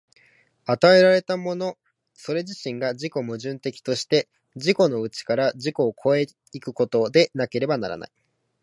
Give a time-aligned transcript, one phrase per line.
[0.65, 1.77] 与えられたもの
[2.15, 8.11] それ自身が自己矛盾的として、自己の内から自己を越え行くことでなければならない。